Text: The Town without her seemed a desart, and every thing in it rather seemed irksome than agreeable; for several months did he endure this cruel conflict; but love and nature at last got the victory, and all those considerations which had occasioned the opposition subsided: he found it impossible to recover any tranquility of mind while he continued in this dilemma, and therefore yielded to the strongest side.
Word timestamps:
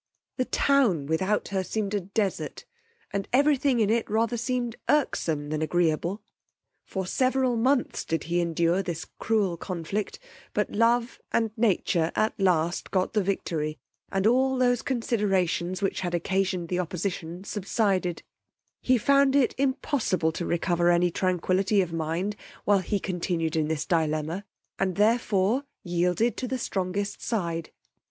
The 0.37 0.45
Town 0.45 1.05
without 1.05 1.49
her 1.49 1.63
seemed 1.63 1.93
a 1.93 1.99
desart, 2.01 2.65
and 3.13 3.27
every 3.31 3.55
thing 3.55 3.79
in 3.79 3.91
it 3.91 4.09
rather 4.09 4.35
seemed 4.35 4.75
irksome 4.89 5.49
than 5.49 5.61
agreeable; 5.61 6.23
for 6.83 7.05
several 7.05 7.55
months 7.55 8.03
did 8.03 8.23
he 8.23 8.41
endure 8.41 8.81
this 8.81 9.05
cruel 9.19 9.57
conflict; 9.57 10.17
but 10.55 10.71
love 10.71 11.21
and 11.31 11.51
nature 11.55 12.11
at 12.15 12.33
last 12.39 12.89
got 12.89 13.13
the 13.13 13.21
victory, 13.21 13.77
and 14.11 14.25
all 14.25 14.57
those 14.57 14.81
considerations 14.81 15.83
which 15.83 15.99
had 15.99 16.15
occasioned 16.15 16.69
the 16.69 16.79
opposition 16.79 17.43
subsided: 17.43 18.23
he 18.81 18.97
found 18.97 19.35
it 19.35 19.53
impossible 19.59 20.31
to 20.31 20.47
recover 20.47 20.89
any 20.89 21.11
tranquility 21.11 21.79
of 21.79 21.93
mind 21.93 22.35
while 22.65 22.79
he 22.79 22.99
continued 22.99 23.55
in 23.55 23.67
this 23.67 23.85
dilemma, 23.85 24.45
and 24.79 24.95
therefore 24.95 25.63
yielded 25.83 26.37
to 26.37 26.47
the 26.47 26.57
strongest 26.57 27.21
side. 27.21 27.69